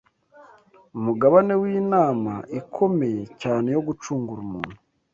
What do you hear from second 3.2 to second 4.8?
cyane yo gucungura umuntu.